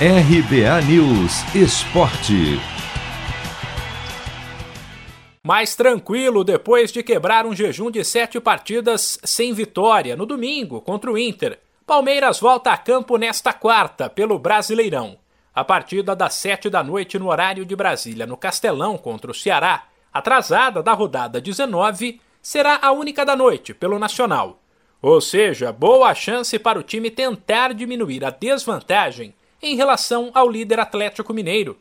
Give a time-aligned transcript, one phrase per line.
[0.00, 2.58] RBA News Esporte.
[5.40, 11.12] Mais tranquilo depois de quebrar um jejum de sete partidas sem vitória no domingo contra
[11.12, 11.60] o Inter.
[11.86, 15.16] Palmeiras volta a campo nesta quarta pelo Brasileirão.
[15.54, 19.84] A partida das sete da noite no horário de Brasília, no Castelão contra o Ceará,
[20.12, 24.60] atrasada da rodada 19, será a única da noite pelo Nacional.
[25.00, 29.32] Ou seja, boa chance para o time tentar diminuir a desvantagem
[29.64, 31.78] em relação ao líder Atlético Mineiro,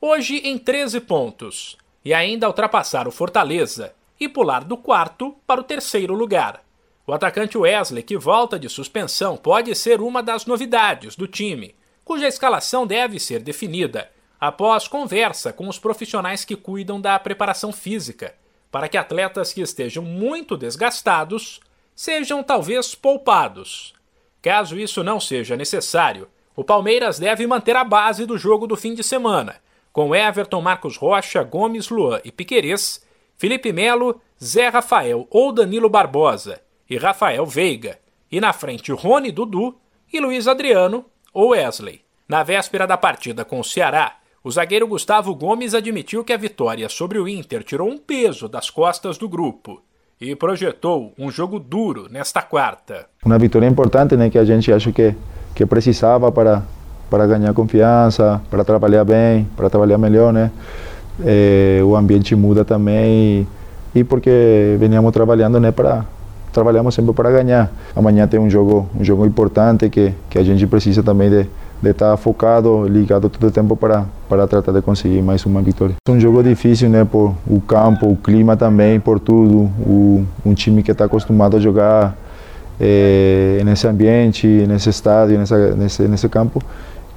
[0.00, 5.64] hoje em 13 pontos, e ainda ultrapassar o Fortaleza e pular do quarto para o
[5.64, 6.64] terceiro lugar.
[7.06, 12.26] O atacante Wesley, que volta de suspensão, pode ser uma das novidades do time, cuja
[12.26, 14.10] escalação deve ser definida
[14.40, 18.34] após conversa com os profissionais que cuidam da preparação física,
[18.72, 21.60] para que atletas que estejam muito desgastados
[21.94, 23.92] sejam talvez poupados.
[24.40, 28.94] Caso isso não seja necessário, o Palmeiras deve manter a base do jogo do fim
[28.94, 29.56] de semana,
[29.92, 33.04] com Everton, Marcos Rocha, Gomes, Luan e Piquerez,
[33.36, 37.98] Felipe Melo, Zé Rafael ou Danilo Barbosa e Rafael Veiga,
[38.32, 39.76] e na frente Rony Dudu
[40.10, 42.00] e Luiz Adriano ou Wesley.
[42.26, 46.88] Na véspera da partida com o Ceará, o zagueiro Gustavo Gomes admitiu que a vitória
[46.88, 49.82] sobre o Inter tirou um peso das costas do grupo
[50.20, 53.06] e projetou um jogo duro nesta quarta.
[53.24, 55.14] Uma vitória importante, né, que a gente acha que
[55.56, 56.62] que precisava para
[57.08, 60.50] para ganhar confiança, para trabalhar bem, para trabalhar melhor, né?
[61.24, 63.46] É, o ambiente muda também
[63.94, 66.04] e, e porque veníamos trabalhando, né, para
[66.52, 67.70] trabalhamos sempre para ganhar.
[67.94, 71.46] Amanhã tem um jogo um jogo importante que que a gente precisa também de
[71.80, 75.94] de estar focado, ligado todo o tempo para para tratar de conseguir mais uma vitória.
[76.08, 79.70] É um jogo difícil, né, por o campo, o clima também, por tudo.
[79.86, 82.16] O, um time que está acostumado a jogar
[82.80, 86.62] eh, nesse ambiente, nesse estádio, nessa, nesse, nesse campo.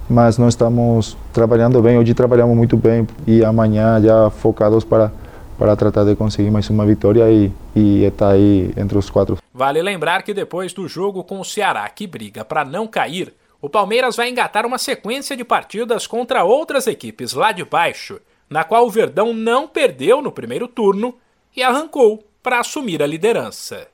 [0.09, 5.11] Mas nós estamos trabalhando bem, hoje trabalhamos muito bem e amanhã já focados para,
[5.57, 9.37] para tratar de conseguir mais uma vitória e, e estar aí entre os quatro.
[9.53, 13.69] Vale lembrar que depois do jogo com o Ceará, que briga para não cair, o
[13.69, 18.87] Palmeiras vai engatar uma sequência de partidas contra outras equipes lá de baixo, na qual
[18.87, 21.13] o Verdão não perdeu no primeiro turno
[21.55, 23.87] e arrancou para assumir a liderança.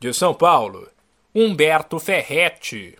[0.00, 0.88] De São Paulo,
[1.36, 2.96] Humberto Ferretti.